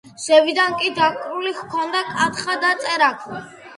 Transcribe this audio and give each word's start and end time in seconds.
ზევიდან 0.21 0.77
კი 0.79 0.89
დაკრული 0.99 1.53
ჰქონდა 1.59 2.03
კათხა 2.09 2.57
და 2.65 2.73
წერაქვი. 2.85 3.45